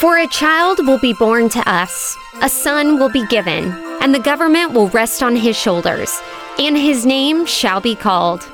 [0.00, 4.18] For a child will be born to us, a son will be given, and the
[4.18, 6.22] government will rest on his shoulders,
[6.58, 8.50] and his name shall be called.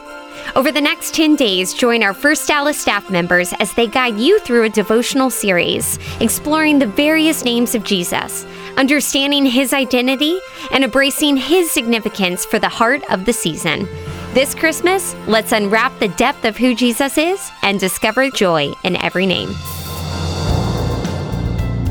[0.56, 4.40] Over the next 10 days, join our First Dallas staff members as they guide you
[4.40, 8.44] through a devotional series exploring the various names of Jesus,
[8.76, 10.40] understanding his identity,
[10.72, 13.86] and embracing his significance for the heart of the season.
[14.34, 19.26] This Christmas, let's unwrap the depth of who Jesus is and discover joy in every
[19.26, 19.54] name.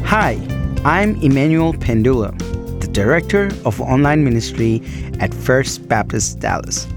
[0.08, 0.40] Hi,
[0.86, 2.32] I'm Emmanuel Pandula,
[2.80, 4.84] the Director of Online Ministry
[5.20, 6.88] at First Baptist Dallas.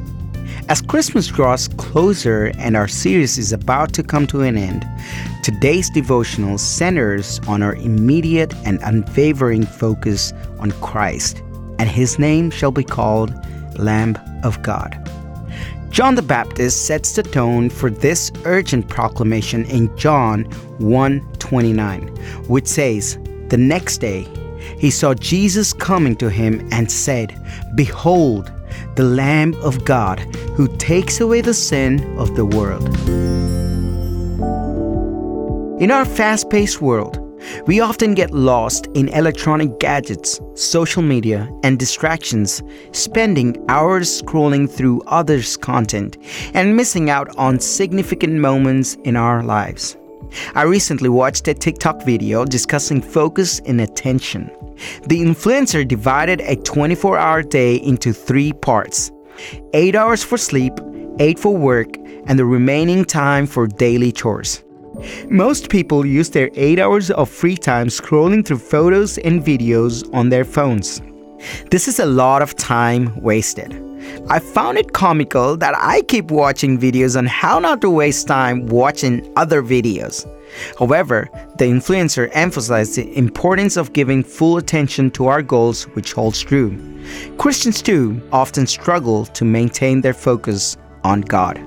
[0.68, 4.84] As Christmas draws closer and our series is about to come to an end,
[5.42, 11.42] today's devotional centers on our immediate and unwavering focus on Christ,
[11.78, 13.32] and his name shall be called
[13.78, 15.07] Lamb of God.
[15.98, 20.44] John the Baptist sets the tone for this urgent proclamation in John
[20.78, 22.06] 1:29,
[22.46, 24.28] which says, "The next day
[24.76, 27.34] he saw Jesus coming to him and said,
[27.74, 28.48] Behold,
[28.94, 30.20] the Lamb of God
[30.54, 32.88] who takes away the sin of the world.
[35.82, 37.18] In our fast paced world,
[37.66, 45.02] we often get lost in electronic gadgets, social media, and distractions, spending hours scrolling through
[45.06, 46.16] others' content
[46.54, 49.96] and missing out on significant moments in our lives.
[50.54, 54.50] I recently watched a TikTok video discussing focus and attention.
[55.06, 59.10] The influencer divided a 24 hour day into three parts
[59.72, 60.72] 8 hours for sleep,
[61.20, 61.88] 8 for work,
[62.26, 64.64] and the remaining time for daily chores.
[65.30, 70.28] Most people use their 8 hours of free time scrolling through photos and videos on
[70.28, 71.00] their phones.
[71.70, 73.84] This is a lot of time wasted.
[74.28, 78.66] I found it comical that I keep watching videos on how not to waste time
[78.66, 80.26] watching other videos.
[80.78, 86.40] However, the influencer emphasized the importance of giving full attention to our goals, which holds
[86.40, 86.76] true.
[87.38, 91.60] Christians too often struggle to maintain their focus on God.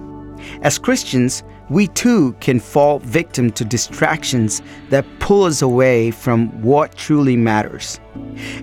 [0.64, 6.94] As Christians, we too can fall victim to distractions that pull us away from what
[6.96, 7.98] truly matters.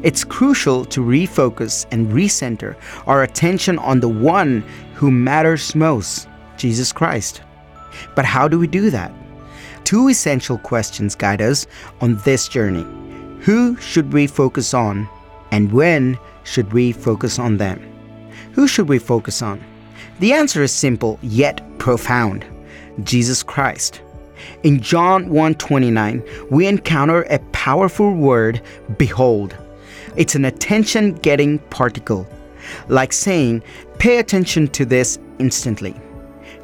[0.02, 2.76] It's crucial to refocus and recenter
[3.06, 7.40] our attention on the one who matters most, Jesus Christ.
[8.14, 9.10] But how do we do that?
[9.84, 11.66] Two essential questions guide us
[12.02, 12.84] on this journey.
[13.40, 15.08] Who should we focus on,
[15.50, 17.80] and when should we focus on them?
[18.52, 19.64] Who should we focus on?
[20.20, 22.44] The answer is simple yet profound.
[23.04, 24.00] Jesus Christ.
[24.62, 28.60] In John 1:29, we encounter a powerful word,
[28.96, 29.56] behold.
[30.16, 32.26] It's an attention-getting particle,
[32.88, 33.62] like saying,
[33.98, 35.94] pay attention to this instantly.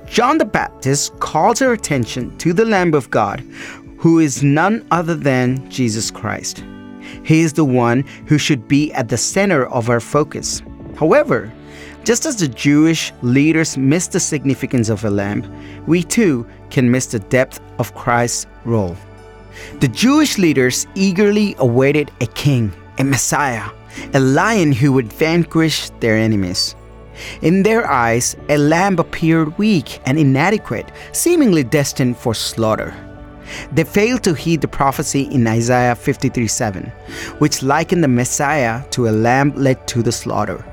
[0.06, 3.42] John the Baptist calls our attention to the Lamb of God,
[3.98, 6.62] who is none other than Jesus Christ.
[7.22, 10.62] He is the one who should be at the center of our focus.
[10.96, 11.50] However,
[12.04, 15.42] just as the Jewish leaders missed the significance of a lamb,
[15.87, 18.97] we too can miss the depth of Christ's role.
[19.81, 23.70] The Jewish leaders eagerly awaited a king, a Messiah,
[24.12, 26.75] a lion who would vanquish their enemies.
[27.43, 32.93] In their eyes, a lamb appeared weak and inadequate, seemingly destined for slaughter.
[33.72, 36.93] They failed to heed the prophecy in Isaiah 53 7,
[37.38, 40.64] which likened the Messiah to a lamb led to the slaughter.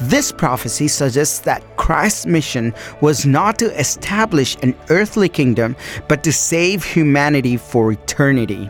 [0.00, 5.76] This prophecy suggests that Christ's mission was not to establish an earthly kingdom,
[6.08, 8.68] but to save humanity for eternity.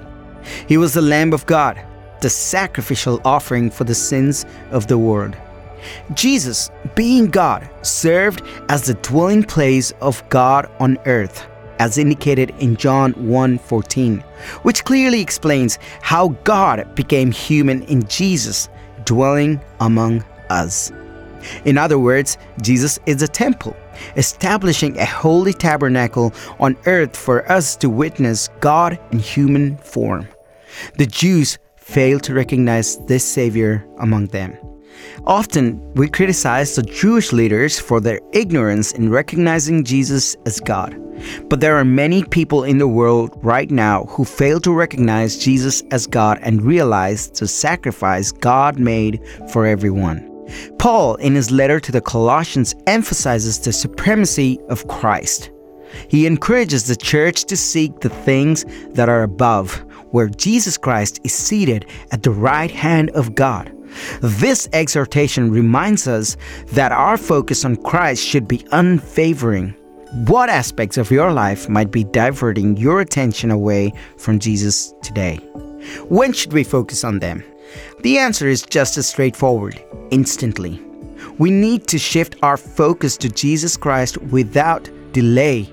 [0.67, 1.81] He was the Lamb of God,
[2.21, 5.37] the sacrificial offering for the sins of the world.
[6.15, 11.47] Jesus, being God, served as the dwelling place of God on earth,
[11.79, 14.23] as indicated in John 1:14,
[14.63, 18.69] which clearly explains how God became human in Jesus,
[19.05, 20.93] dwelling among us.
[21.65, 23.77] In other words, Jesus is a temple,
[24.17, 30.29] establishing a holy tabernacle on earth for us to witness God in human form.
[30.99, 34.57] The Jews failed to recognize this Savior among them.
[35.27, 40.97] Often, we criticize the Jewish leaders for their ignorance in recognizing Jesus as God.
[41.49, 45.83] But there are many people in the world right now who fail to recognize Jesus
[45.91, 49.21] as God and realize the sacrifice God made
[49.53, 50.30] for everyone.
[50.79, 55.51] Paul, in his letter to the Colossians, emphasizes the supremacy of Christ.
[56.09, 59.75] He encourages the church to seek the things that are above,
[60.11, 63.73] where Jesus Christ is seated at the right hand of God.
[64.21, 66.37] This exhortation reminds us
[66.69, 69.75] that our focus on Christ should be unfavoring.
[70.27, 75.37] What aspects of your life might be diverting your attention away from Jesus today?
[76.09, 77.45] When should we focus on them?
[78.03, 80.81] The answer is just as straightforward instantly.
[81.39, 85.73] We need to shift our focus to Jesus Christ without delay.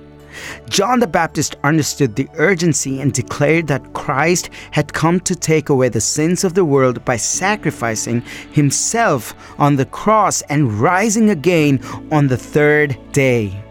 [0.70, 5.90] John the Baptist understood the urgency and declared that Christ had come to take away
[5.90, 11.80] the sins of the world by sacrificing himself on the cross and rising again
[12.12, 13.64] on the third day.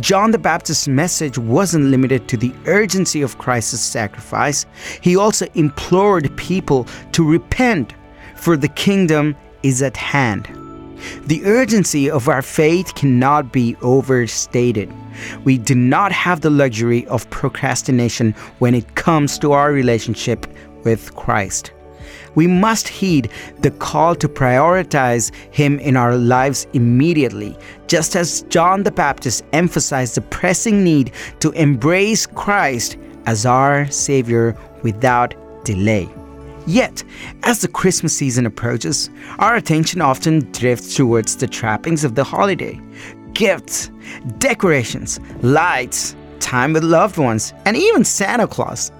[0.00, 4.64] John the Baptist's message wasn't limited to the urgency of Christ's sacrifice,
[5.02, 7.92] he also implored people to repent,
[8.36, 9.36] for the kingdom
[9.66, 10.48] is at hand.
[11.26, 14.92] The urgency of our faith cannot be overstated.
[15.44, 20.46] We do not have the luxury of procrastination when it comes to our relationship
[20.84, 21.72] with Christ.
[22.36, 23.30] We must heed
[23.60, 27.56] the call to prioritize Him in our lives immediately,
[27.88, 34.56] just as John the Baptist emphasized the pressing need to embrace Christ as our Savior
[34.82, 35.34] without
[35.64, 36.08] delay.
[36.66, 37.04] Yet,
[37.44, 39.08] as the Christmas season approaches,
[39.38, 42.80] our attention often drifts towards the trappings of the holiday
[43.34, 43.90] gifts,
[44.38, 48.90] decorations, lights, time with loved ones, and even Santa Claus.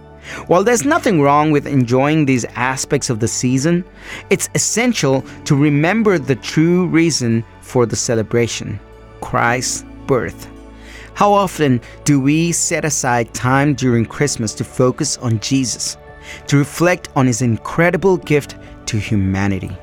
[0.46, 3.82] While there's nothing wrong with enjoying these aspects of the season,
[4.28, 8.78] it's essential to remember the true reason for the celebration
[9.22, 10.50] Christ's birth.
[11.14, 15.96] How often do we set aside time during Christmas to focus on Jesus?
[16.46, 18.56] To reflect on His incredible gift
[18.86, 19.76] to humanity.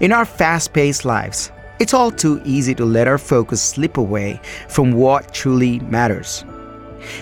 [0.00, 4.40] In our fast paced lives, it's all too easy to let our focus slip away
[4.68, 6.44] from what truly matters.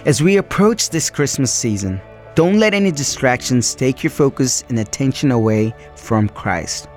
[0.07, 2.01] As we approach this Christmas season,
[2.35, 6.89] don't let any distractions take your focus and attention away from Christ.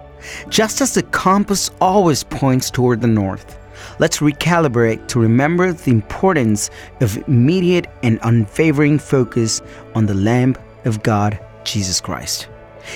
[0.50, 3.60] Just as the compass always points toward the north,
[4.00, 6.70] let's recalibrate to remember the importance
[7.02, 9.62] of immediate and unwavering focus
[9.96, 10.56] on the Lamb
[10.86, 12.48] of God Jesus Christ.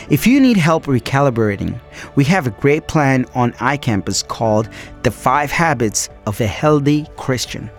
[0.10, 1.80] If you need help recalibrating,
[2.16, 4.70] we have a great plan on iCampus called
[5.04, 7.70] The 5 Habits of a Healthy Christian,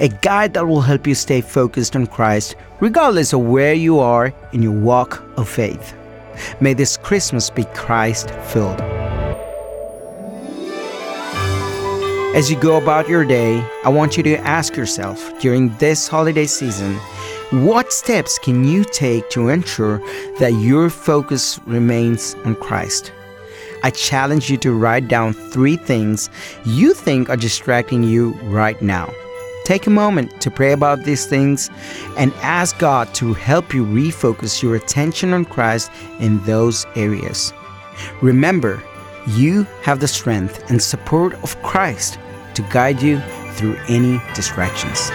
[0.00, 4.34] a guide that will help you stay focused on Christ regardless of where you are
[4.52, 5.94] in your walk of faith.
[6.60, 8.80] May this Christmas be Christ filled.
[12.32, 16.46] As you go about your day, I want you to ask yourself during this holiday
[16.46, 16.98] season
[17.50, 19.98] what steps can you take to ensure
[20.38, 23.12] that your focus remains on Christ?
[23.82, 26.30] I challenge you to write down three things
[26.64, 29.12] you think are distracting you right now.
[29.64, 31.70] Take a moment to pray about these things
[32.16, 37.52] and ask God to help you refocus your attention on Christ in those areas.
[38.22, 38.80] Remember,
[39.26, 42.16] you have the strength and support of Christ
[42.54, 43.20] to guide you
[43.54, 45.10] through any distractions.